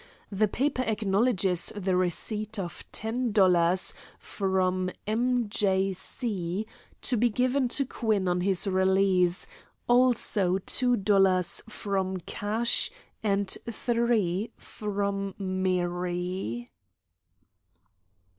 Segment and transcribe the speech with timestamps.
[0.31, 6.65] The paper acknowledges the receipt of ten dollars from M.J.C.
[7.03, 9.45] to be given to Quinn on his release,
[9.87, 12.89] also two dollars from Cash
[13.21, 16.71] and three from Mary."